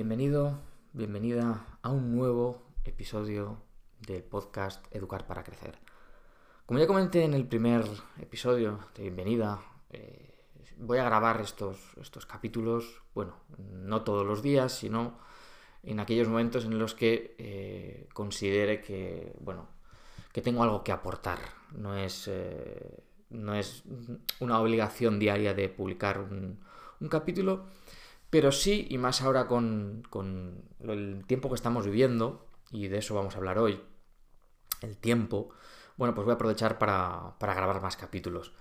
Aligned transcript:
Bienvenido, 0.00 0.58
bienvenida 0.94 1.66
a 1.82 1.90
un 1.90 2.16
nuevo 2.16 2.62
episodio 2.86 3.58
del 4.00 4.22
podcast 4.22 4.82
Educar 4.96 5.26
para 5.26 5.44
Crecer. 5.44 5.78
Como 6.64 6.80
ya 6.80 6.86
comenté 6.86 7.22
en 7.22 7.34
el 7.34 7.46
primer 7.46 7.84
episodio 8.18 8.80
de 8.94 9.02
bienvenida, 9.02 9.60
eh, 9.90 10.46
voy 10.78 10.96
a 10.96 11.04
grabar 11.04 11.42
estos, 11.42 11.76
estos 12.00 12.24
capítulos, 12.24 13.02
bueno, 13.12 13.34
no 13.58 14.00
todos 14.00 14.26
los 14.26 14.40
días, 14.40 14.72
sino 14.72 15.18
en 15.82 16.00
aquellos 16.00 16.28
momentos 16.28 16.64
en 16.64 16.78
los 16.78 16.94
que 16.94 17.34
eh, 17.36 18.08
considere 18.14 18.80
que, 18.80 19.34
bueno, 19.40 19.68
que 20.32 20.40
tengo 20.40 20.62
algo 20.62 20.82
que 20.82 20.92
aportar. 20.92 21.40
No 21.72 21.94
es, 21.94 22.26
eh, 22.26 23.04
no 23.28 23.54
es 23.54 23.84
una 24.38 24.60
obligación 24.60 25.18
diaria 25.18 25.52
de 25.52 25.68
publicar 25.68 26.20
un, 26.20 26.58
un 27.00 27.08
capítulo, 27.10 27.66
pero 28.30 28.52
sí, 28.52 28.86
y 28.88 28.98
más 28.98 29.22
ahora 29.22 29.46
con, 29.48 30.04
el 30.80 31.24
tiempo 31.26 31.48
que 31.48 31.56
estamos 31.56 31.84
viviendo, 31.84 32.46
y 32.70 32.86
de 32.88 32.98
eso 32.98 33.14
vamos 33.14 33.34
a 33.34 33.38
hablar 33.38 33.58
hoy, 33.58 33.80
el 34.82 34.96
tiempo, 34.96 35.50
bueno, 35.96 36.14
pues 36.14 36.24
voy 36.24 36.32
a 36.32 36.34
aprovechar 36.36 36.78
para, 36.78 37.36
grabar 37.40 37.82
más 37.82 37.96
capítulos. 37.96 38.52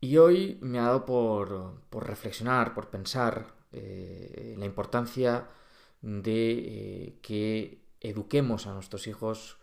Y 0.00 0.18
hoy 0.18 0.58
me 0.60 0.78
ha 0.78 0.82
dado 0.82 1.06
por, 1.06 1.80
reflexionar, 2.04 2.74
por 2.74 2.90
pensar 2.90 3.54
eh, 3.72 4.54
la 4.58 4.66
importancia 4.66 5.48
de 6.02 6.50
eh, 6.50 7.18
que 7.22 7.86
eduquemos 8.00 8.66
a 8.66 8.74
nuestros 8.74 9.06
hijos 9.06 9.58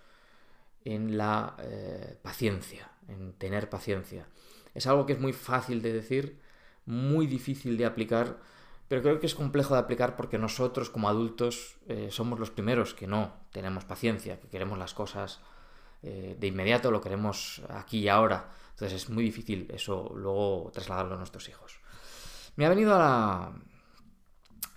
en 0.86 1.18
la 1.18 1.56
eh, 1.60 2.18
paciencia, 2.22 2.92
en 3.08 3.34
tener 3.34 3.70
paciencia. 3.70 4.28
Es 4.74 4.88
algo 4.88 5.06
que 5.06 5.14
es 5.14 5.20
muy 5.20 5.34
fácil 5.34 5.82
de 5.82 5.94
decir, 5.94 6.40
muy 6.86 7.28
difícil 7.28 7.78
de 7.78 7.86
aplicar, 7.86 8.40
pero 8.88 9.02
creo 9.02 9.20
que 9.20 9.26
es 9.26 9.36
complejo 9.36 9.74
de 9.74 9.80
aplicar 9.80 10.16
porque 10.16 10.38
nosotros 10.38 10.90
como 10.90 11.10
adultos 11.10 11.78
eh, 11.88 12.10
somos 12.12 12.40
los 12.40 12.52
primeros 12.52 12.94
que 12.94 13.08
no 13.08 13.34
tenemos 13.52 13.86
paciencia, 13.86 14.40
que 14.40 14.50
queremos 14.50 14.78
las 14.78 14.94
cosas 14.94 15.40
eh, 16.02 16.36
de 16.40 16.48
inmediato, 16.48 16.92
lo 16.92 17.02
queremos 17.02 17.62
aquí 17.70 18.00
y 18.00 18.10
ahora. 18.10 18.50
Entonces 18.72 19.04
es 19.04 19.10
muy 19.10 19.24
difícil 19.24 19.68
eso 19.74 20.12
luego 20.16 20.70
trasladarlo 20.74 21.16
a 21.16 21.18
nuestros 21.18 21.48
hijos. 21.50 21.80
Me 22.56 22.66
ha 22.66 22.70
venido 22.70 22.94
a 22.94 23.00
la, 23.00 23.54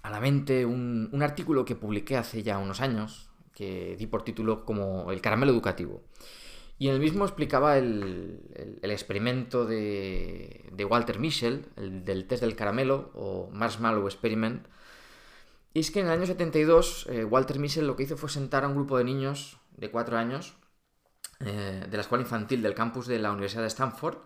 a 0.03 0.11
la 0.11 0.21
mente 0.21 0.65
un, 0.65 1.09
un 1.13 1.23
artículo 1.23 1.65
que 1.65 1.75
publiqué 1.75 2.17
hace 2.17 2.43
ya 2.43 2.59
unos 2.59 2.81
años, 2.81 3.29
que 3.55 3.97
di 3.99 4.07
por 4.07 4.23
título 4.23 4.65
como 4.65 5.11
El 5.11 5.21
caramelo 5.21 5.53
educativo. 5.53 6.03
Y 6.79 6.89
en 6.89 6.95
el 6.95 7.01
mismo 7.01 7.25
explicaba 7.25 7.79
el, 7.79 8.41
experimento 8.83 9.65
de, 9.65 10.87
Walter 10.89 11.19
Mischel, 11.19 11.67
el 11.77 12.05
del 12.05 12.27
test 12.27 12.43
del 12.43 12.55
caramelo 12.55 13.11
o 13.15 13.49
Marshmallow 13.51 14.07
Experiment. 14.07 14.67
Y 15.73 15.81
es 15.81 15.91
que 15.91 16.01
en 16.01 16.07
el 16.07 16.13
año 16.13 16.27
72 16.27 17.07
eh, 17.09 17.25
Walter 17.25 17.59
Mischel 17.59 17.87
lo 17.87 17.97
que 17.97 18.03
hizo 18.03 18.17
fue 18.17 18.29
sentar 18.29 18.65
a 18.65 18.69
un 18.69 18.75
grupo 18.75 18.99
de 18.99 19.05
niños 19.05 19.59
de 19.77 19.91
4 19.91 20.17
años 20.19 20.55
eh, 21.41 21.85
de 21.89 21.97
la 21.97 22.01
escuela 22.01 22.23
infantil 22.23 22.63
del 22.63 22.75
campus 22.75 23.07
de 23.07 23.19
la 23.19 23.31
Universidad 23.31 23.63
de 23.63 23.69
Stanford 23.69 24.19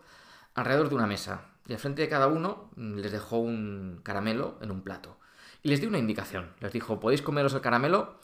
alrededor 0.55 0.89
de 0.89 0.95
una 0.97 1.07
mesa. 1.07 1.51
Y 1.67 1.73
al 1.73 1.79
frente 1.79 2.03
de 2.03 2.09
cada 2.09 2.27
uno 2.27 2.71
mm, 2.77 2.99
les 2.99 3.13
dejó 3.13 3.39
un 3.39 4.01
caramelo 4.03 4.59
en 4.61 4.71
un 4.73 4.83
plato. 4.83 5.19
Y 5.63 5.69
les 5.69 5.81
dio 5.81 5.89
una 5.89 5.99
indicación. 5.99 6.53
Les 6.61 6.73
dijo, 6.73 6.99
podéis 6.99 7.23
comeros 7.23 7.55
el 7.55 7.61
caramelo 7.61 8.19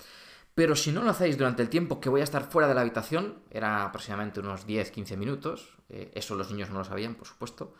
pero 0.57 0.75
si 0.75 0.91
no 0.91 1.03
lo 1.03 1.11
hacéis 1.11 1.37
durante 1.37 1.63
el 1.63 1.69
tiempo 1.69 2.01
que 2.01 2.09
voy 2.09 2.23
a 2.23 2.25
estar 2.25 2.51
fuera 2.51 2.67
de 2.67 2.73
la 2.73 2.81
habitación, 2.81 3.43
era 3.51 3.85
aproximadamente 3.85 4.41
unos 4.41 4.67
10-15 4.67 5.19
minutos, 5.19 5.77
eh, 5.91 6.11
eso 6.15 6.35
los 6.35 6.51
niños 6.51 6.71
no 6.71 6.79
lo 6.79 6.85
sabían, 6.85 7.15
por 7.15 7.27
supuesto, 7.27 7.75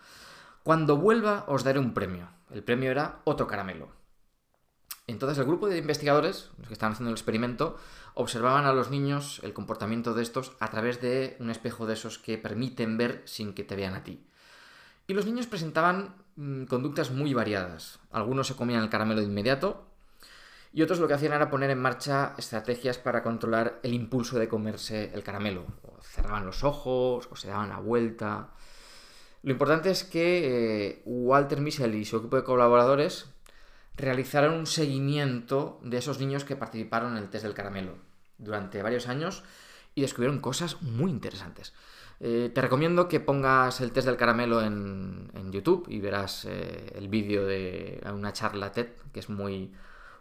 cuando 0.63 0.99
vuelva 0.99 1.47
os 1.49 1.65
daré 1.65 1.79
un 1.79 1.95
premio. 1.95 2.29
El 2.51 2.63
premio 2.63 2.91
era 2.91 3.23
otro 3.25 3.47
caramelo. 3.47 3.89
Entonces 5.07 5.39
el 5.39 5.47
grupo 5.47 5.69
de 5.69 5.79
investigadores, 5.79 6.51
los 6.59 6.69
que 6.69 6.75
estaban 6.75 6.93
haciendo 6.93 7.09
el 7.09 7.17
experimento, 7.17 7.79
observaban 8.13 8.67
a 8.67 8.75
los 8.75 8.91
niños 8.91 9.41
el 9.43 9.55
comportamiento 9.55 10.13
de 10.13 10.23
estos 10.23 10.53
a 10.61 10.69
través 10.69 11.01
de 11.01 11.39
un 11.41 11.49
espejo 11.49 11.87
de 11.87 11.95
esos 11.95 12.19
que 12.19 12.37
permiten 12.37 12.99
ver 12.99 13.23
sin 13.25 13.55
que 13.55 13.65
te 13.65 13.77
vean 13.77 13.95
a 13.95 14.05
ti. 14.05 14.27
Y 15.07 15.15
los 15.15 15.25
niños 15.25 15.47
presentaban 15.47 16.15
mm, 16.37 16.65
conductas 16.65 17.11
muy 17.11 17.33
variadas. 17.33 18.01
Algunos 18.11 18.49
se 18.49 18.55
comían 18.57 18.83
el 18.83 18.91
caramelo 18.91 19.23
de 19.23 19.29
inmediato, 19.29 19.86
y 20.73 20.83
otros 20.83 20.99
lo 20.99 21.09
que 21.09 21.15
hacían 21.15 21.33
era 21.33 21.51
poner 21.51 21.71
en 21.71 21.81
marcha 21.81 22.35
estrategias 22.37 22.99
para 22.99 23.23
controlar 23.23 23.81
el 23.83 23.95
impulso 23.95 24.39
de 24.39 24.49
comerse 24.49 25.11
el 25.15 25.23
caramelo. 25.23 25.65
O 25.83 26.03
cerraban 26.03 26.45
los 26.45 26.65
ojos, 26.65 27.29
o 27.31 27.37
se 27.37 27.49
daban 27.49 27.71
la 27.71 27.79
vuelta. 27.79 28.51
Lo 29.43 29.53
importante 29.53 29.91
es 29.91 30.05
que 30.05 30.91
eh, 30.91 31.03
Walter 31.05 31.61
Michel 31.61 31.95
y 31.95 32.05
su 32.05 32.17
equipo 32.17 32.37
de 32.37 32.45
colaboradores 32.45 33.27
realizaron 33.97 34.55
un 34.55 34.67
seguimiento 34.67 35.81
de 35.83 35.99
esos 35.99 36.19
niños 36.19 36.45
que 36.45 36.57
participaron 36.57 37.17
en 37.17 37.23
el 37.23 37.31
test 37.31 37.45
del 37.45 37.55
caramelo 37.55 37.95
durante 38.39 38.83
varios 38.83 39.09
años 39.09 39.45
y 39.95 40.03
descubrieron 40.03 40.41
cosas 40.41 40.83
muy 40.83 41.11
interesantes. 41.11 41.73
Eh, 42.21 42.51
te 42.55 42.61
recomiendo 42.61 43.09
que 43.09 43.21
pongas 43.21 43.81
el 43.81 43.93
test 43.93 44.07
del 44.07 44.17
caramelo 44.17 44.63
en, 44.63 45.31
YouTube 45.51 45.87
y 45.89 46.01
verás 46.01 46.45
eh, 46.45 46.93
el 46.97 47.09
vídeo 47.09 47.47
de 47.47 48.03
una 48.13 48.33
charla 48.33 48.73
TED 48.73 48.89
que 49.13 49.21
es 49.21 49.29
muy, 49.31 49.73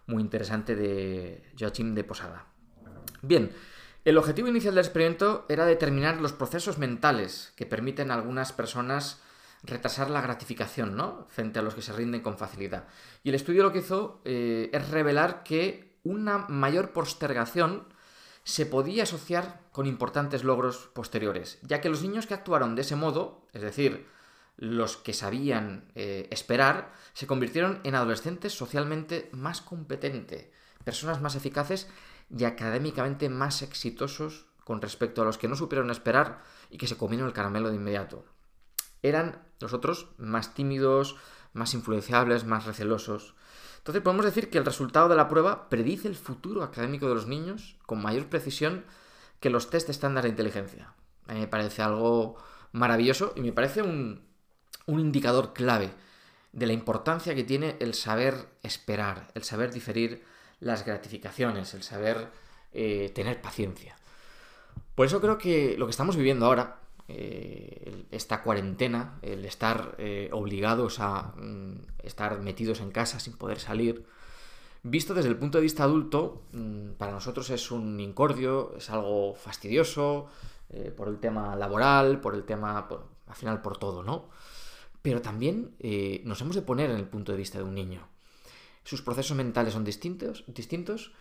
muy 0.08 0.22
interesante 0.22 0.76
de 0.76 1.52
Joachim 1.60 1.96
de 1.96 2.04
Posada. 2.04 2.48
Bien, 3.22 3.52
el 4.04 4.18
objetivo 4.18 4.48
inicial 4.48 4.76
del 4.76 4.86
experimento 4.86 5.46
era 5.50 5.66
determinar 5.66 6.22
los 6.22 6.34
procesos 6.34 6.78
mentales 6.78 7.54
que 7.56 7.66
permiten 7.66 8.12
a 8.12 8.14
algunas 8.14 8.54
personas 8.54 9.22
retrasar 9.64 10.10
la 10.10 10.22
gratificación, 10.22 10.96
¿no? 10.96 11.26
Frente 11.30 11.60
a 11.60 11.62
los 11.62 11.74
que 11.74 11.82
se 11.82 11.94
rinden 11.94 12.22
con 12.22 12.38
facilidad. 12.38 12.88
Y 13.24 13.30
el 13.30 13.36
estudio 13.36 13.64
lo 13.64 13.72
que 13.72 13.80
hizo 13.80 14.22
eh, 14.24 14.70
es 14.72 14.90
revelar 14.90 15.44
que 15.44 15.98
una 16.04 16.46
mayor 16.50 16.92
postergación 16.92 17.88
se 18.44 18.68
podía 18.68 19.04
asociar 19.04 19.62
con 19.72 19.88
importantes 19.88 20.44
logros 20.44 20.90
posteriores, 20.94 21.58
ya 21.64 21.82
que 21.82 21.90
los 21.90 22.04
niños 22.04 22.28
que 22.28 22.36
actuaron 22.36 22.76
de 22.76 22.84
ese 22.84 22.96
modo, 22.96 23.48
es 23.54 23.64
decir, 23.64 24.06
los 24.58 24.98
que 24.98 25.14
sabían 25.14 25.92
eh, 25.96 26.28
esperar 26.32 26.94
se 27.14 27.28
convirtieron 27.28 27.82
en 27.84 27.96
adolescentes 27.96 28.54
socialmente 28.54 29.30
más 29.32 29.62
competentes, 29.62 30.50
personas 30.84 31.22
más 31.22 31.36
eficaces 31.36 31.88
y 32.36 32.46
académicamente 32.46 33.30
más 33.30 33.62
exitosos 33.62 34.46
con 34.64 34.82
respecto 34.82 35.22
a 35.22 35.26
los 35.26 35.38
que 35.38 35.48
no 35.48 35.56
supieron 35.56 35.92
esperar 35.92 36.42
y 36.70 36.78
que 36.78 36.88
se 36.88 36.98
comieron 36.98 37.28
el 37.28 37.34
caramelo 37.34 37.70
de 37.70 37.76
inmediato. 37.76 38.26
Eran 39.04 39.44
los 39.60 39.74
otros 39.74 40.10
más 40.18 40.54
tímidos, 40.54 41.16
más 41.54 41.74
influenciables, 41.74 42.46
más 42.46 42.66
recelosos. 42.66 43.36
Entonces 43.78 44.02
podemos 44.02 44.26
decir 44.26 44.50
que 44.50 44.58
el 44.58 44.66
resultado 44.66 45.08
de 45.08 45.16
la 45.16 45.28
prueba 45.28 45.70
predice 45.70 46.08
el 46.08 46.16
futuro 46.16 46.64
académico 46.64 47.08
de 47.08 47.14
los 47.14 47.28
niños 47.28 47.78
con 47.86 48.02
mayor 48.02 48.28
precisión 48.28 48.86
que 49.40 49.52
los 49.52 49.70
test 49.70 49.90
estándar 49.90 50.24
de 50.24 50.32
inteligencia. 50.32 50.94
A 51.28 51.34
mí 51.34 51.42
me 51.42 51.48
parece 51.48 51.84
algo 51.84 52.36
maravilloso 52.72 53.34
y 53.36 53.42
me 53.42 53.54
parece 53.54 53.84
un, 53.84 54.25
un 54.86 55.00
indicador 55.00 55.54
clave 55.54 55.92
de 56.56 56.68
la 56.68 56.74
importancia 56.74 57.36
que 57.36 57.44
tiene 57.44 57.76
el 57.80 57.94
saber 57.94 58.48
esperar, 58.64 59.28
el 59.36 59.44
saber 59.44 59.72
diferir 59.72 60.24
las 60.62 60.86
gratificaciones, 60.86 61.74
el 61.74 61.84
saber 61.84 62.30
eh, 62.72 63.12
tener 63.14 63.42
paciencia. 63.42 63.96
Por 64.96 65.06
eso 65.06 65.20
creo 65.20 65.38
que 65.38 65.76
lo 65.78 65.86
que 65.86 65.92
estamos 65.92 66.16
viviendo 66.16 66.46
ahora, 66.46 66.80
eh, 67.10 68.06
esta 68.12 68.42
cuarentena, 68.42 69.20
el 69.22 69.44
estar 69.46 69.96
eh, 69.98 70.30
obligados 70.32 71.00
a 71.00 71.34
mm, 71.36 71.74
estar 72.04 72.40
metidos 72.40 72.80
en 72.80 72.92
casa 72.92 73.20
sin 73.20 73.38
poder 73.38 73.60
salir, 73.60 74.06
visto 74.82 75.14
desde 75.14 75.30
el 75.30 75.38
punto 75.38 75.58
de 75.58 75.64
vista 75.64 75.84
adulto, 75.84 76.44
mm, 76.54 76.92
para 76.92 77.12
nosotros 77.12 77.50
es 77.50 77.70
un 77.70 78.00
incordio, 78.00 78.74
es 78.78 78.90
algo 78.90 79.36
fastidioso, 79.36 80.28
por 80.98 81.08
el 81.08 81.20
tema 81.20 81.56
laboral, 81.56 82.20
por 82.20 82.34
el 82.34 82.44
tema, 82.44 82.88
al 83.28 83.36
final 83.36 83.62
por 83.62 83.78
todo, 83.78 84.04
¿no? 84.04 84.26
Pero 85.06 85.22
también 85.22 85.76
eh, 85.78 86.24
nos 86.26 86.42
hemos 86.42 86.56
de 86.56 86.64
poner 86.64 86.90
en 86.90 86.98
el 86.98 87.06
punto 87.06 87.32
de 87.32 87.38
vista 87.38 87.60
de 87.60 87.64
un 87.64 87.76
niño. 87.76 88.08
Sus 88.84 89.04
procesos 89.04 89.38
mentales 89.38 89.74
son 89.74 89.84
distintos, 89.84 90.44
distintos. 90.48 91.12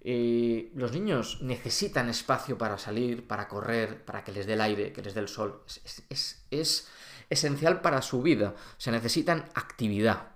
Eh, 0.00 0.72
los 0.74 0.92
niños 0.92 1.42
necesitan 1.42 2.08
espacio 2.08 2.56
para 2.56 2.78
salir, 2.78 3.26
para 3.26 3.46
correr, 3.46 4.02
para 4.06 4.24
que 4.24 4.32
les 4.32 4.46
dé 4.46 4.54
el 4.54 4.62
aire, 4.62 4.94
que 4.94 5.02
les 5.02 5.12
dé 5.12 5.20
el 5.20 5.28
sol. 5.28 5.60
Es, 6.08 6.46
es 6.50 6.88
esencial 7.28 7.82
para 7.82 8.00
su 8.00 8.22
vida. 8.22 8.54
Se 8.78 8.90
necesitan 8.90 9.44
actividad. 9.54 10.28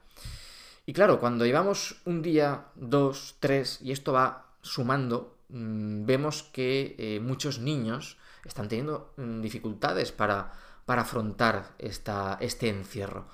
Y 0.85 0.93
claro, 0.93 1.19
cuando 1.19 1.47
llevamos 1.47 2.03
un 2.05 2.21
día, 2.21 2.67
dos, 2.75 3.37
tres, 3.41 3.79
y 3.81 3.93
esto 3.93 4.13
va 4.13 4.53
sumando, 4.61 5.39
mm, 5.49 6.05
vemos 6.05 6.43
que 6.43 6.95
eh, 6.99 7.21
muchos 7.21 7.59
niños 7.59 8.19
están 8.45 8.69
teniendo 8.69 9.15
mm, 9.17 9.41
dificultades 9.41 10.13
para 10.13 10.53
para 10.89 11.03
afrontar 11.03 11.75
esta, 11.79 12.39
este 12.41 12.71
encierro, 12.71 13.29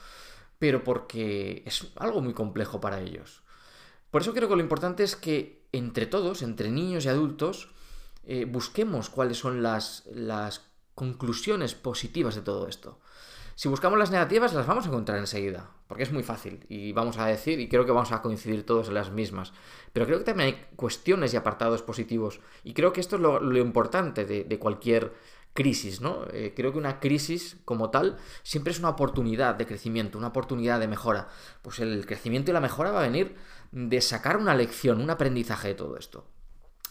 pero 0.59 0.83
porque 0.83 1.62
es 1.65 1.87
algo 1.95 2.21
muy 2.21 2.35
complejo 2.35 2.81
para 2.81 3.01
ellos. 3.01 3.45
Por 4.11 4.23
eso 4.23 4.35
creo 4.35 4.49
que 4.49 4.56
lo 4.56 4.61
importante 4.61 5.05
es 5.05 5.15
que 5.15 5.62
entre 5.71 6.06
todos, 6.06 6.43
entre 6.43 6.73
niños 6.73 7.05
y 7.05 7.11
adultos, 7.11 7.69
eh, 8.25 8.45
busquemos 8.45 9.09
cuáles 9.09 9.39
son 9.39 9.62
las, 9.62 10.03
las 10.12 10.62
conclusiones 10.97 11.77
positivas 11.77 12.35
de 12.35 12.43
todo 12.43 12.67
esto. 12.67 12.99
Si 13.56 13.69
buscamos 13.69 13.99
las 13.99 14.11
negativas, 14.11 14.53
las 14.53 14.67
vamos 14.67 14.85
a 14.85 14.89
encontrar 14.89 15.19
enseguida, 15.19 15.71
porque 15.87 16.03
es 16.03 16.12
muy 16.12 16.25
fácil 16.25 16.67
y 16.69 16.93
vamos 16.93 17.19
a 17.19 17.27
decir, 17.27 17.61
y 17.61 17.69
creo 17.69 17.87
que 17.87 17.93
vamos 17.93 18.11
a 18.11 18.21
coincidir 18.21 18.67
todos 18.67 18.89
en 18.89 18.95
las 18.95 19.12
mismas. 19.12 19.53
Pero 19.93 20.06
creo 20.06 20.19
que 20.19 20.25
también 20.25 20.49
hay 20.49 20.67
cuestiones 20.75 21.33
y 21.33 21.37
apartados 21.37 21.83
positivos, 21.83 22.41
y 22.65 22.75
creo 22.75 22.93
que 22.93 23.01
esto 23.01 23.17
es 23.17 23.23
lo, 23.23 23.56
importante 23.56 24.25
de, 24.25 24.59
cualquier 24.59 25.12
crisis, 25.53 26.01
¿no? 26.01 26.25
Eh, 26.33 26.53
creo 26.56 26.73
que 26.73 26.79
una 26.79 26.99
crisis 26.99 27.59
como 27.65 27.91
tal 27.91 28.19
siempre 28.43 28.73
es 28.73 28.81
una 28.81 28.89
oportunidad 28.89 29.55
de 29.55 29.67
crecimiento, 29.67 30.19
una 30.19 30.29
oportunidad 30.29 30.81
de 30.81 30.89
mejora. 30.89 31.29
Pues 31.62 31.79
el 31.79 32.07
crecimiento 32.07 32.50
y 32.50 32.55
la 32.55 32.61
mejora 32.61 32.91
va 32.91 33.00
a 33.00 33.07
venir 33.07 33.37
de 33.71 34.00
sacar 34.00 34.37
una 34.37 34.57
lección, 34.57 35.00
un 35.00 35.11
aprendizaje 35.11 35.69
de 35.69 35.75
todo 35.75 35.97
esto. 35.97 36.27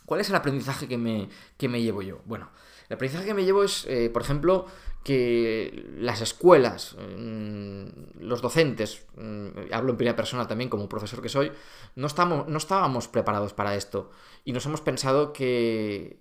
¿Cuál 0.06 0.22
es 0.22 0.30
el 0.30 0.36
aprendizaje 0.36 0.88
que 0.88 0.98
me, 0.98 1.30
que 1.58 1.68
me 1.68 1.82
llevo 1.82 2.02
yo? 2.02 2.22
Bueno, 2.26 2.52
el 2.94 2.98
aprendizaje 2.98 3.26
que 3.26 3.34
me 3.34 3.44
llevo 3.44 3.64
es, 3.64 3.86
eh, 3.88 4.12
por 4.12 4.22
ejemplo, 4.22 4.68
que 5.04 5.90
las 5.98 6.22
escuelas, 6.22 6.96
mm, 6.96 7.86
los 8.20 8.40
docentes, 8.40 9.08
mm, 9.18 9.74
hablo 9.74 9.92
en 9.92 9.98
primera 9.98 10.16
persona 10.16 10.48
también 10.48 10.70
como 10.70 10.88
profesor 10.88 11.20
que 11.20 11.28
soy, 11.28 11.52
no, 11.96 12.06
estamos, 12.06 12.48
no 12.48 12.58
estábamos 12.58 13.08
preparados 13.08 13.54
para 13.54 13.76
esto 13.76 14.12
y 14.46 14.54
nos 14.54 14.66
hemos 14.68 14.82
pensado 14.82 15.34
que, 15.34 16.20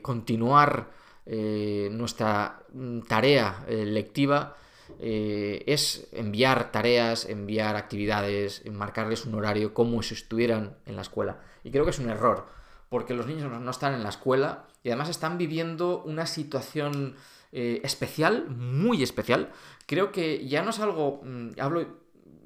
continuar 0.00 0.90
eh, 1.26 1.88
nuestra 1.90 2.62
mm, 2.72 3.00
tarea 3.00 3.64
eh, 3.68 3.84
lectiva 3.84 4.56
es 5.00 6.06
enviar 6.12 6.70
tareas, 6.70 7.24
enviar 7.24 7.74
actividades, 7.74 8.62
marcarles 8.70 9.24
un 9.24 9.34
horario 9.34 9.74
como 9.74 10.00
si 10.02 10.14
estuvieran 10.14 10.76
en 10.86 10.94
la 10.94 11.02
escuela. 11.02 11.40
Y 11.64 11.70
creo 11.72 11.84
que 11.84 11.90
es 11.90 11.98
un 11.98 12.10
error, 12.10 12.46
porque 12.92 13.14
los 13.14 13.26
niños 13.26 13.50
no 13.50 13.70
están 13.70 13.94
en 13.94 14.02
la 14.02 14.10
escuela 14.10 14.66
y 14.82 14.90
además 14.90 15.08
están 15.08 15.38
viviendo 15.38 16.02
una 16.02 16.26
situación 16.26 17.16
eh, 17.50 17.80
especial, 17.84 18.50
muy 18.50 19.02
especial. 19.02 19.50
Creo 19.86 20.12
que 20.12 20.46
ya 20.46 20.62
no 20.62 20.70
es 20.70 20.78
algo, 20.78 21.22
mm, 21.24 21.52
hablo 21.58 21.86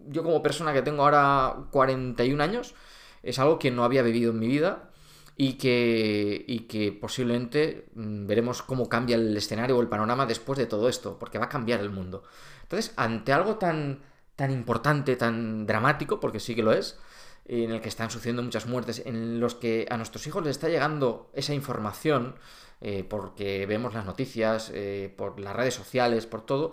yo 0.07 0.23
como 0.23 0.45
persona 0.45 0.73
que 0.73 0.83
tengo 0.83 1.03
ahora 1.03 1.67
41 1.73 2.41
años, 2.41 2.77
es 3.25 3.41
algo 3.41 3.59
que 3.59 3.73
no 3.73 3.83
había 3.83 4.03
vivido 4.03 4.31
en 4.31 4.39
mi 4.39 4.47
vida 4.47 4.93
y 5.37 5.55
que, 5.55 6.45
y 6.47 6.61
que 6.69 6.93
posiblemente 6.93 7.89
mm, 7.97 8.29
veremos 8.29 8.63
cómo 8.63 8.89
cambia 8.89 9.17
el 9.17 9.37
escenario 9.37 9.77
o 9.77 9.81
el 9.81 9.89
panorama 9.89 10.27
después 10.27 10.61
de 10.61 10.67
todo 10.67 10.89
esto, 10.89 11.19
porque 11.19 11.41
va 11.41 11.47
a 11.47 11.49
cambiar 11.49 11.81
el 11.81 11.91
mundo. 11.91 12.23
Entonces, 12.63 12.95
ante 12.97 13.33
algo 13.33 13.57
tan, 13.57 13.99
tan 14.37 14.53
importante, 14.53 15.17
tan 15.17 15.67
dramático, 15.67 16.21
porque 16.21 16.39
sí 16.39 16.55
que 16.55 16.63
lo 16.63 16.73
es, 16.73 17.01
en 17.49 17.71
el 17.71 17.81
que 17.81 17.89
están 17.89 18.11
sucediendo 18.11 18.43
muchas 18.43 18.67
muertes, 18.67 19.03
en 19.05 19.41
los 19.41 19.55
que 19.55 19.87
a 19.91 19.97
nuestros 19.97 20.27
hijos 20.27 20.43
les 20.45 20.57
está 20.57 20.69
llegando 20.69 21.31
esa 21.35 21.55
información, 21.55 22.37
eh, 22.81 23.05
porque 23.09 23.67
vemos 23.67 23.95
las 23.95 24.05
noticias, 24.05 24.71
eh, 24.75 25.13
por 25.17 25.41
las 25.41 25.55
redes 25.55 25.75
sociales, 25.75 26.27
por 26.27 26.45
todo, 26.45 26.73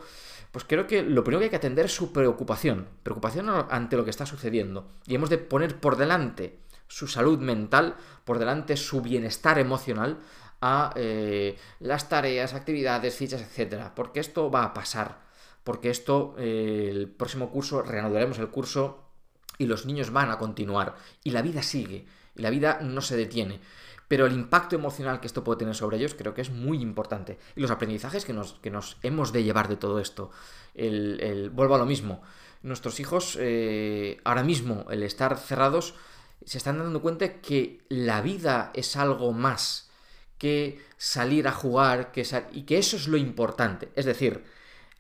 pues 0.52 0.66
creo 0.66 0.88
que 0.88 1.04
lo 1.04 1.24
primero 1.24 1.40
que 1.40 1.46
hay 1.46 1.50
que 1.50 1.56
atender 1.56 1.86
es 1.86 1.96
su 1.96 2.12
preocupación, 2.12 2.88
preocupación 3.04 3.50
ante 3.70 3.98
lo 3.98 4.04
que 4.04 4.10
está 4.10 4.26
sucediendo. 4.26 4.88
Y 5.08 5.16
hemos 5.16 5.30
de 5.30 5.38
poner 5.38 5.80
por 5.80 5.96
delante 5.96 6.60
su 6.88 7.08
salud 7.08 7.40
mental, 7.40 7.96
por 8.26 8.40
delante 8.40 8.76
su 8.78 9.02
bienestar 9.02 9.60
emocional 9.60 10.20
a 10.62 10.94
eh, 10.96 11.58
las 11.80 12.10
tareas, 12.10 12.54
actividades, 12.54 13.16
fichas, 13.16 13.42
etcétera, 13.42 13.94
porque 13.96 14.20
esto 14.20 14.52
va 14.52 14.64
a 14.64 14.74
pasar, 14.74 15.22
porque 15.64 15.90
esto 15.90 16.36
el 16.38 17.10
próximo 17.10 17.50
curso 17.50 17.82
reanudaremos 17.82 18.40
el 18.40 18.50
curso 18.50 19.04
y 19.58 19.66
los 19.66 19.86
niños 19.86 20.12
van 20.12 20.32
a 20.32 20.38
continuar 20.38 20.96
y 21.24 21.32
la 21.32 21.42
vida 21.42 21.62
sigue 21.62 22.06
y 22.36 22.42
la 22.42 22.50
vida 22.50 22.80
no 22.82 23.02
se 23.02 23.18
detiene. 23.18 23.60
Pero 24.08 24.26
el 24.26 24.34
impacto 24.34 24.76
emocional 24.76 25.20
que 25.20 25.28
esto 25.28 25.44
puede 25.44 25.60
tener 25.60 25.76
sobre 25.76 25.98
ellos 25.98 26.14
creo 26.14 26.34
que 26.34 26.42
es 26.42 26.52
muy 26.52 26.82
importante. 26.82 27.40
Y 27.56 27.62
los 27.62 27.72
aprendizajes 27.72 28.26
que 28.26 28.34
nos, 28.34 28.54
que 28.56 28.70
nos 28.70 28.98
hemos 29.02 29.32
de 29.32 29.44
llevar 29.44 29.68
de 29.68 29.78
todo 29.78 30.00
esto. 30.00 30.30
El, 30.76 31.50
vuelvo 31.52 31.76
a 31.76 31.80
lo 31.80 31.86
mismo. 31.86 32.22
Nuestros 32.62 33.00
hijos, 33.00 33.38
eh, 33.40 34.20
ahora 34.24 34.44
mismo, 34.44 34.86
el 34.90 35.04
estar 35.04 35.38
cerrados, 35.38 35.96
se 36.46 36.58
están 36.58 36.78
dando 36.78 37.02
cuenta 37.02 37.42
que 37.42 37.82
la 37.90 38.22
vida 38.22 38.72
es 38.74 38.96
algo 38.96 39.32
más 39.32 39.90
que 40.38 40.82
salir 40.98 41.48
a 41.48 41.52
jugar 41.52 42.12
que 42.12 42.28
y 42.52 42.64
que 42.64 42.78
eso 42.78 42.98
es 42.98 43.08
lo 43.08 43.18
importante. 43.18 43.92
Es 43.96 44.06
decir, 44.06 44.44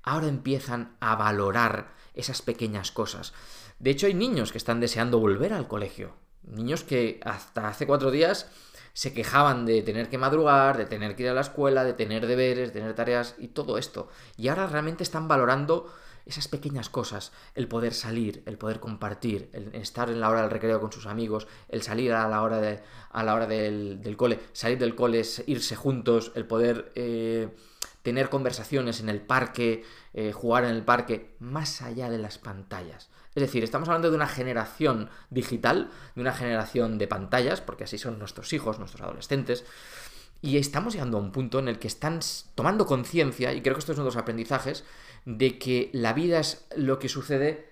ahora 0.03 0.27
empiezan 0.27 0.95
a 0.99 1.15
valorar 1.15 1.93
esas 2.13 2.41
pequeñas 2.41 2.91
cosas. 2.91 3.33
De 3.83 3.89
hecho, 3.89 4.07
hay 4.07 4.13
niños 4.13 4.53
que 4.53 4.57
están 4.57 4.79
deseando 4.79 5.19
volver 5.19 5.51
al 5.51 5.67
colegio. 5.67 6.13
Niños 6.43 6.85
que 6.85 7.19
hasta 7.25 7.67
hace 7.67 7.85
cuatro 7.85 8.11
días 8.11 8.47
se 8.93 9.13
quejaban 9.13 9.65
de 9.65 9.81
tener 9.81 10.07
que 10.07 10.17
madrugar, 10.17 10.77
de 10.77 10.85
tener 10.85 11.17
que 11.17 11.23
ir 11.23 11.29
a 11.29 11.33
la 11.33 11.41
escuela, 11.41 11.83
de 11.83 11.91
tener 11.91 12.25
deberes, 12.25 12.69
de 12.69 12.79
tener 12.79 12.95
tareas 12.95 13.35
y 13.39 13.49
todo 13.49 13.77
esto. 13.77 14.07
Y 14.37 14.47
ahora 14.47 14.67
realmente 14.67 15.03
están 15.03 15.27
valorando 15.27 15.93
esas 16.25 16.47
pequeñas 16.47 16.87
cosas, 16.87 17.33
el 17.55 17.67
poder 17.67 17.93
salir, 17.93 18.41
el 18.45 18.57
poder 18.57 18.79
compartir, 18.79 19.49
el 19.51 19.75
estar 19.75 20.09
en 20.09 20.21
la 20.21 20.29
hora 20.29 20.43
del 20.43 20.51
recreo 20.51 20.79
con 20.79 20.93
sus 20.93 21.05
amigos, 21.05 21.49
el 21.67 21.81
salir 21.81 22.13
a 22.13 22.29
la 22.29 22.41
hora, 22.41 22.61
de, 22.61 22.81
a 23.09 23.21
la 23.21 23.35
hora 23.35 23.47
del, 23.47 24.15
cole, 24.15 24.39
salir 24.53 24.77
del 24.77 24.95
cole, 24.95 25.23
irse 25.45 25.75
juntos, 25.75 26.31
el 26.35 26.45
poder 26.45 26.93
eh, 26.95 27.49
tener 28.01 28.29
conversaciones 28.29 29.01
en 29.01 29.09
el 29.09 29.19
parque, 29.19 29.83
eh, 30.13 30.31
jugar 30.31 30.63
en 30.63 30.71
el 30.71 30.85
parque, 30.85 31.35
más 31.39 31.81
allá 31.81 32.09
de 32.09 32.19
las 32.19 32.37
pantallas. 32.37 33.09
Es 33.35 33.41
decir, 33.41 33.63
estamos 33.63 33.89
hablando 33.89 34.09
de 34.09 34.15
una 34.15 34.27
generación 34.27 35.09
digital, 35.29 35.89
de 36.15 36.21
una 36.21 36.33
generación 36.33 36.97
de 36.97 37.07
pantallas, 37.07 37.61
porque 37.61 37.85
así 37.85 37.97
son 37.97 38.19
nuestros 38.19 38.53
hijos, 38.53 38.79
nuestros 38.79 39.01
adolescentes, 39.01 39.65
y 40.41 40.57
estamos 40.57 40.93
llegando 40.93 41.17
a 41.17 41.21
un 41.21 41.31
punto 41.31 41.59
en 41.59 41.67
el 41.67 41.79
que 41.79 41.87
están 41.87 42.19
tomando 42.53 42.85
conciencia, 42.85 43.53
y 43.53 43.61
creo 43.61 43.75
que 43.75 43.79
esto 43.79 43.93
es 43.93 43.97
uno 43.97 44.05
de 44.05 44.13
los 44.13 44.21
aprendizajes, 44.21 44.83
de 45.25 45.57
que 45.57 45.89
la 45.93 46.13
vida 46.13 46.39
es 46.39 46.67
lo 46.75 46.99
que 46.99 47.09
sucede 47.09 47.69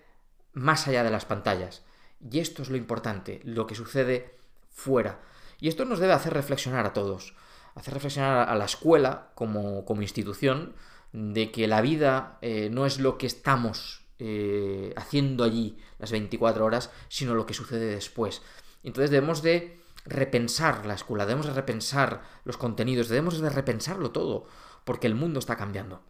más 0.54 0.88
allá 0.88 1.04
de 1.04 1.12
las 1.12 1.26
pantallas. 1.26 1.84
Y 2.32 2.40
esto 2.40 2.62
es 2.62 2.70
lo 2.70 2.78
importante, 2.78 3.42
lo 3.44 3.68
que 3.68 3.76
sucede 3.76 4.38
fuera. 4.70 5.20
Y 5.60 5.68
esto 5.68 5.86
nos 5.86 6.00
debe 6.00 6.14
hacer 6.14 6.34
reflexionar 6.34 6.86
a 6.86 6.94
todos, 6.94 7.36
hacer 7.76 7.94
reflexionar 7.94 8.50
a 8.50 8.56
la 8.56 8.66
escuela 8.66 9.32
como, 9.36 9.86
como 9.86 10.02
institución, 10.02 10.74
de 11.14 11.52
que 11.52 11.68
la 11.68 11.82
vida 11.82 12.38
eh, 12.42 12.70
no 12.72 12.86
es 12.86 13.00
lo 13.00 13.18
que 13.18 13.28
estamos 13.28 14.01
eh, 14.24 14.94
haciendo 14.98 15.44
allí 15.44 15.80
las 15.98 16.12
24 16.12 16.64
horas, 16.64 16.92
sino 17.10 17.34
lo 17.34 17.48
que 17.48 17.56
sucede 17.56 17.88
después. 17.88 18.44
Entonces 18.84 19.10
debemos 19.10 19.42
de 19.42 19.82
repensar 20.06 20.86
la 20.86 20.94
escuela, 20.94 21.26
debemos 21.26 21.48
de 21.48 21.54
repensar 21.54 22.22
los 22.44 22.56
contenidos, 22.56 23.10
debemos 23.10 23.40
de 23.40 23.50
repensarlo 23.50 24.12
todo, 24.12 24.46
porque 24.84 25.08
el 25.08 25.16
mundo 25.16 25.40
está 25.40 25.56
cambiando. 25.56 26.04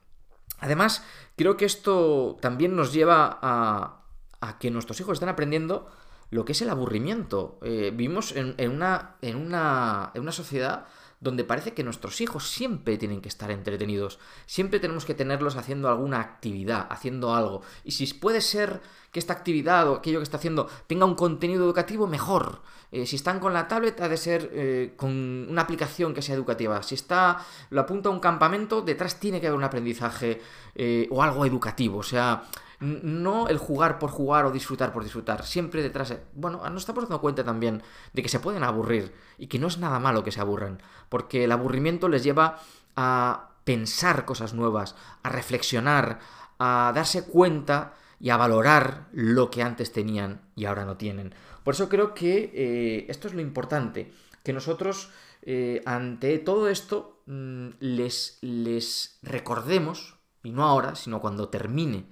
Además, 0.60 1.06
creo 1.38 1.56
que 1.56 1.63
esto 1.63 2.38
también 2.42 2.75
nos 2.75 2.92
lleva 2.92 3.40
a, 3.42 4.04
a 4.41 4.60
que 4.60 4.72
nuestros 4.72 5.00
hijos 5.00 5.13
están 5.13 5.30
aprendiendo 5.30 5.89
lo 6.32 6.44
que 6.46 6.54
es 6.54 6.62
el 6.62 6.70
aburrimiento. 6.70 7.60
Eh, 7.62 7.92
vivimos 7.94 8.36
en, 8.36 8.56
una, 8.72 9.18
en, 9.22 9.36
una, 9.38 10.12
en 10.16 10.22
una 10.22 10.32
sociedad 10.32 10.88
donde 11.22 11.44
parece 11.44 11.74
que 11.74 11.84
nuestros 11.84 12.20
hijos 12.20 12.50
siempre 12.50 12.98
tienen 12.98 13.22
que 13.22 13.30
estar 13.30 13.52
entretenidos, 13.52 14.18
siempre 14.48 14.80
tenemos 14.80 15.06
que 15.06 15.14
tenerlos 15.14 15.56
haciendo 15.56 15.88
alguna 15.88 16.20
actividad, 16.20 16.88
haciendo 16.90 17.36
algo. 17.36 17.62
Y 17.84 17.92
si 17.92 18.12
puede 18.16 18.42
ser 18.42 18.82
que 19.12 19.20
esta 19.20 19.34
actividad 19.34 19.88
o 19.88 19.96
aquello 19.96 20.18
que 20.18 20.24
está 20.24 20.38
haciendo 20.38 20.68
tenga 20.88 21.06
un 21.06 21.14
contenido 21.14 21.64
educativo, 21.64 22.08
mejor. 22.08 22.64
Eh, 22.92 23.06
si 23.06 23.18
están 23.18 23.40
con 23.40 23.54
la 23.54 23.68
tablet, 23.68 24.02
ha 24.02 24.10
de 24.10 24.18
ser 24.18 24.50
eh, 24.52 24.94
con 24.98 25.12
una 25.48 25.62
aplicación 25.62 26.14
que 26.16 26.24
sea 26.24 26.34
educativa. 26.34 26.82
Si 26.82 26.96
está, 26.96 27.46
lo 27.70 27.82
apunta 27.82 28.10
a 28.10 28.12
un 28.12 28.20
campamento, 28.20 28.82
detrás 28.82 29.20
tiene 29.20 29.40
que 29.40 29.48
haber 29.48 29.58
un 29.58 29.64
aprendizaje 29.64 30.42
eh, 30.74 31.08
o 31.12 31.22
algo 31.22 31.46
educativo. 31.46 32.00
O 32.00 32.04
sea, 32.04 32.44
no 32.82 33.48
el 33.48 33.58
jugar 33.58 34.00
por 34.00 34.10
jugar 34.10 34.46
o 34.46 34.52
disfrutar 34.52 34.92
por 34.92 35.04
disfrutar, 35.04 35.46
siempre 35.46 35.84
detrás, 35.84 36.16
bueno, 36.34 36.68
nos 36.70 36.82
estamos 36.82 37.04
dando 37.04 37.22
cuenta 37.22 37.44
también 37.44 37.84
de 38.14 38.24
que 38.24 38.30
se 38.30 38.40
pueden 38.40 38.64
aburrir 38.64 39.14
y 39.38 39.48
que 39.48 39.60
no 39.60 39.68
es 39.68 39.78
nada 39.78 40.00
malo 40.00 40.24
que 40.24 40.32
se 40.32 40.42
aburran, 40.42 40.82
porque 41.08 41.44
el 41.44 41.52
aburrimiento 41.52 42.10
les 42.10 42.24
lleva 42.24 42.60
a 42.96 43.52
pensar 43.64 44.26
cosas 44.26 44.54
nuevas, 44.54 44.96
a 45.22 45.30
reflexionar, 45.30 46.20
a 46.58 46.92
darse 46.96 47.26
cuenta 47.26 47.94
y 48.20 48.32
a 48.32 48.38
valorar 48.38 49.08
lo 49.12 49.52
que 49.52 49.62
antes 49.62 49.92
tenían 49.92 50.42
y 50.56 50.66
ahora 50.66 50.86
no 50.86 50.98
tienen. 50.98 51.34
Por 51.64 51.76
eso 51.76 51.88
creo 51.88 52.14
que 52.16 52.52
eh, 52.54 53.06
esto 53.10 53.28
es 53.28 53.36
lo 53.36 53.42
importante, 53.42 54.12
que 54.44 54.54
nosotros 54.54 55.12
eh, 55.44 55.84
ante 55.86 56.40
todo 56.40 56.68
esto 56.68 57.22
mm, 57.28 57.70
les, 57.80 58.40
les 58.42 59.20
recordemos, 59.22 60.18
y 60.44 60.52
no 60.52 60.64
ahora, 60.64 60.96
sino 60.96 61.22
cuando 61.22 61.50
termine 61.50 62.08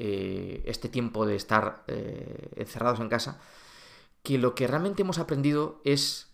eh, 0.00 0.62
este 0.64 0.88
tiempo 0.88 1.26
de 1.26 1.34
estar 1.34 1.82
eh, 1.88 2.52
encerrados 2.54 3.00
en 3.00 3.08
casa, 3.08 3.40
que 4.22 4.38
lo 4.38 4.54
que 4.54 4.68
realmente 4.68 5.02
hemos 5.02 5.18
aprendido 5.18 5.80
es 5.84 6.32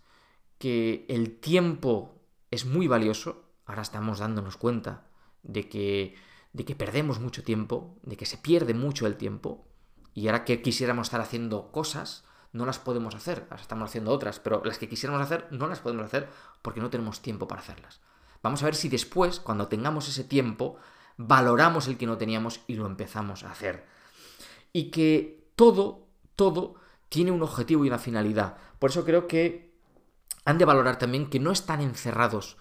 que 0.59 1.07
el 1.09 1.41
tiempo 1.41 2.21
es 2.51 2.67
muy 2.67 2.89
valioso, 2.89 3.49
ahora 3.65 3.81
estamos 3.81 4.19
dándonos 4.19 4.59
cuenta 4.59 5.07
de 5.43 5.71
que, 5.71 6.15
de 6.53 6.67
que 6.67 6.77
perdemos 6.77 7.21
mucho 7.21 7.43
tiempo, 7.43 7.97
de 8.03 8.19
que 8.19 8.27
se 8.27 8.37
pierde 8.37 8.75
mucho 8.75 9.07
el 9.07 9.17
tiempo, 9.17 9.67
y 10.13 10.29
ahora 10.29 10.45
que 10.45 10.61
quisiéramos 10.61 11.07
estar 11.07 11.23
haciendo 11.23 11.73
cosas, 11.73 12.25
no 12.53 12.67
las 12.67 12.79
podemos 12.79 13.15
hacer, 13.15 13.49
estamos 13.59 13.89
haciendo 13.89 14.11
otras, 14.13 14.41
pero 14.41 14.63
las 14.63 14.77
que 14.77 14.91
quisiéramos 14.91 15.23
hacer 15.23 15.49
no 15.51 15.69
las 15.69 15.81
podemos 15.81 16.05
hacer 16.05 16.29
porque 16.61 16.81
no 16.81 16.91
tenemos 16.91 17.23
tiempo 17.23 17.49
para 17.49 17.63
hacerlas. 17.63 18.03
Vamos 18.43 18.63
a 18.63 18.67
ver 18.67 18.75
si 18.75 18.91
después, 18.91 19.41
cuando 19.41 19.69
tengamos 19.69 20.07
ese 20.07 20.23
tiempo, 20.23 20.77
valoramos 21.17 21.89
el 21.89 21.97
que 21.97 22.07
no 22.07 22.19
teníamos 22.19 22.61
y 22.67 22.75
lo 22.75 22.87
empezamos 22.87 23.45
a 23.45 23.51
hacer. 23.51 23.85
Y 24.73 24.91
que 24.91 25.49
todo, 25.57 26.07
todo 26.37 26.75
tiene 27.09 27.31
un 27.31 27.43
objetivo 27.43 27.85
y 27.85 27.89
una 27.89 27.99
finalidad. 27.99 28.57
Por 28.79 28.91
eso 28.91 29.05
creo 29.05 29.27
que 29.29 29.73
han 30.45 30.59
de 30.59 30.65
valorar 30.65 30.99
también 30.99 31.31
que 31.31 31.41
no 31.41 31.53
están 31.53 31.81
encerrados 31.81 32.57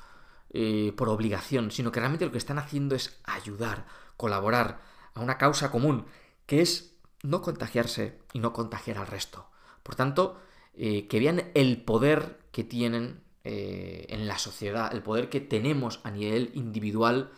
eh, 0.52 0.94
por 0.96 1.10
obligación, 1.10 1.72
sino 1.72 1.92
que 1.92 2.00
realmente 2.00 2.26
lo 2.26 2.32
que 2.32 2.38
están 2.38 2.60
haciendo 2.60 2.96
es 2.96 3.20
ayudar, 3.24 3.86
colaborar 4.18 4.80
a 5.16 5.20
una 5.20 5.38
causa 5.38 5.72
común, 5.72 6.06
que 6.46 6.62
es 6.62 6.96
no 7.24 7.42
contagiarse 7.42 8.20
y 8.34 8.40
no 8.40 8.54
contagiar 8.54 8.98
al 9.00 9.08
resto. 9.08 9.50
Por 9.82 9.96
tanto, 9.96 10.40
eh, 10.76 11.08
que 11.08 11.20
vean 11.20 11.52
el 11.56 11.82
poder 11.82 12.40
que 12.52 12.64
tienen 12.64 13.22
eh, 13.44 14.06
en 14.10 14.28
la 14.28 14.38
sociedad, 14.38 14.94
el 14.94 15.02
poder 15.02 15.30
que 15.30 15.42
tenemos 15.42 16.00
a 16.04 16.12
nivel 16.12 16.52
individual 16.54 17.32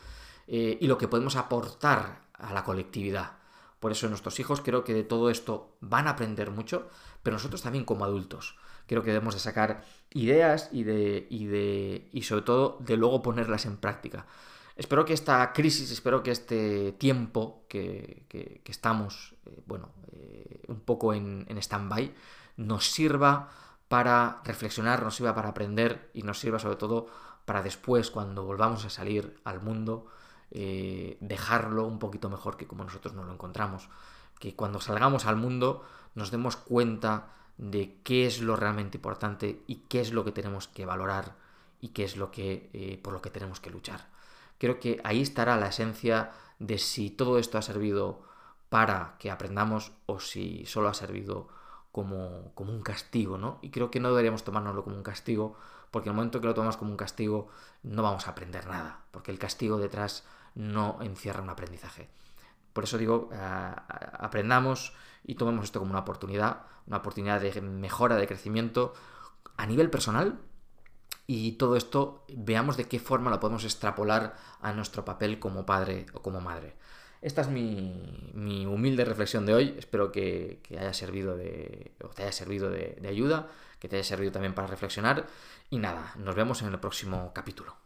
y 0.48 0.88
lo 0.88 0.98
que 0.98 1.08
podemos 1.08 1.36
aportar 1.36 2.22
a 2.34 2.54
la 2.54 2.64
colectividad. 2.64 3.34
Por 3.80 3.92
eso 3.92 4.08
nuestros 4.08 4.40
hijos 4.40 4.62
creo 4.62 4.84
que 4.84 4.94
de 4.94 5.04
todo 5.04 5.30
esto 5.30 5.78
van 5.82 6.08
a 6.08 6.12
aprender 6.12 6.52
mucho, 6.52 6.90
pero 7.24 7.36
nosotros 7.36 7.62
también 7.62 7.86
como 7.86 8.06
adultos 8.06 8.56
creo 8.88 9.04
que 9.04 9.12
debemos 9.12 9.34
de 9.34 9.40
sacar 9.40 9.84
ideas 10.12 10.70
y 10.72 10.84
de, 10.84 11.28
y 11.30 11.46
de 11.46 12.10
y 12.12 12.24
sobre 12.24 12.44
todo 12.44 12.78
de 12.82 12.98
luego 12.98 13.22
ponerlas 13.22 13.66
en 13.66 13.78
práctica. 13.78 14.26
Espero 14.76 15.06
que 15.06 15.14
esta 15.14 15.54
crisis, 15.54 15.92
espero 15.92 16.22
que 16.22 16.32
este 16.32 16.92
tiempo 16.94 17.64
que, 17.70 18.26
que, 18.28 18.62
estamos, 18.66 19.36
eh, 19.46 19.64
bueno, 19.66 19.90
eh, 20.12 20.64
un 20.68 20.82
poco 20.82 21.14
en, 21.14 21.46
en 21.48 21.58
stand-by, 21.58 22.14
nos 22.58 22.92
sirva 22.92 23.50
para 23.88 24.42
reflexionar, 24.44 25.02
nos 25.02 25.16
sirva 25.16 25.34
para 25.34 25.50
aprender 25.50 26.12
y 26.14 26.24
nos 26.24 26.40
sirva 26.40 26.60
sobre 26.60 26.76
todo 26.76 27.08
para 27.46 27.62
después, 27.62 28.12
cuando 28.12 28.44
volvamos 28.44 28.84
a 28.84 28.90
salir 28.90 29.40
al 29.46 29.62
mundo, 29.62 30.08
eh, 30.52 31.18
dejarlo 31.20 31.86
un 31.86 32.00
poquito 32.00 32.30
mejor 32.30 32.58
que 32.58 32.68
como 32.68 32.84
nosotros 32.84 33.14
nos 33.14 33.26
lo 33.26 33.34
encontramos. 33.34 33.90
Que 34.40 34.56
cuando 34.56 34.82
salgamos 34.82 35.26
al 35.26 35.38
mundo 35.38 35.84
nos 36.14 36.32
demos 36.32 36.56
cuenta 36.56 37.34
de 37.58 38.00
qué 38.04 38.26
es 38.26 38.42
lo 38.42 38.56
realmente 38.56 38.98
importante 38.98 39.64
y 39.68 39.78
qué 39.88 40.02
es 40.02 40.12
lo 40.12 40.26
que 40.26 40.32
tenemos 40.32 40.68
que 40.68 40.86
valorar 40.86 41.36
y 41.80 41.90
qué 41.90 42.04
es 42.04 42.18
lo 42.18 42.32
que 42.32 42.70
eh, 42.74 43.00
por 43.02 43.14
lo 43.14 43.22
que 43.22 43.30
tenemos 43.30 43.60
que 43.60 43.70
luchar. 43.70 44.10
Creo 44.58 44.80
que 44.80 45.02
ahí 45.04 45.22
estará 45.22 45.58
la 45.58 45.68
esencia 45.68 46.32
de 46.60 46.78
si 46.78 47.10
todo 47.10 47.38
esto 47.38 47.58
ha 47.58 47.62
servido 47.62 48.24
para 48.70 49.16
que 49.20 49.32
aprendamos 49.32 49.92
o 50.06 50.20
si 50.20 50.66
solo 50.66 50.90
ha 50.90 50.94
servido 50.94 51.48
como, 51.92 52.52
como 52.56 52.74
un 52.74 52.82
castigo, 52.82 53.38
¿no? 53.38 53.60
Y 53.62 53.70
creo 53.70 53.92
que 53.92 54.00
no 54.00 54.10
deberíamos 54.10 54.44
tomárnoslo 54.44 54.84
como 54.84 54.98
un 54.98 55.04
castigo, 55.04 55.56
porque 55.96 56.10
el 56.10 56.16
momento 56.16 56.42
que 56.42 56.48
lo 56.48 56.54
tomamos 56.54 56.76
como 56.76 56.92
un 56.92 56.98
castigo 56.98 57.48
no 57.84 58.04
vamos 58.04 58.28
a 58.28 58.32
aprender 58.32 58.68
nada, 58.68 59.06
porque 59.12 59.32
el 59.32 59.40
castigo 59.40 59.78
detrás 59.78 60.26
no 60.54 60.98
encierra 61.00 61.42
un 61.42 61.50
aprendizaje. 61.50 62.10
Por 62.74 62.84
eso 62.84 62.98
digo, 62.98 63.30
eh, 63.32 63.38
aprendamos 64.20 64.92
y 65.24 65.36
tomemos 65.36 65.64
esto 65.64 65.80
como 65.80 65.92
una 65.92 66.02
oportunidad, 66.02 66.64
una 66.86 66.98
oportunidad 66.98 67.40
de 67.40 67.62
mejora, 67.62 68.18
de 68.18 68.28
crecimiento 68.28 68.94
a 69.56 69.66
nivel 69.66 69.90
personal 69.90 70.38
y 71.28 71.54
todo 71.54 71.78
esto 71.78 72.26
veamos 72.28 72.76
de 72.76 72.90
qué 72.90 73.00
forma 73.00 73.32
lo 73.32 73.40
podemos 73.40 73.64
extrapolar 73.64 74.36
a 74.60 74.74
nuestro 74.74 75.06
papel 75.06 75.40
como 75.40 75.66
padre 75.66 76.08
o 76.12 76.22
como 76.22 76.42
madre. 76.42 76.76
Esta 77.22 77.40
es 77.40 77.48
mi, 77.48 78.66
humilde 78.66 79.06
reflexión 79.06 79.46
de 79.46 79.54
hoy. 79.54 79.76
Espero 79.78 80.12
que, 80.12 80.60
haya 80.72 80.94
servido 80.94 81.38
de, 81.38 81.94
te 82.16 82.24
haya 82.24 82.34
servido 82.34 82.70
de 82.70 83.08
ayuda, 83.08 83.48
que 83.86 83.90
te 83.90 83.98
haya 83.98 84.04
servido 84.04 84.32
también 84.32 84.56
para 84.56 84.68
reflexionar. 84.68 85.28
Y 85.70 85.78
nada, 85.78 86.14
nos 86.18 86.34
vemos 86.34 86.62
en 86.64 86.70
el 86.70 86.80
próximo 86.80 87.32
capítulo. 87.34 87.85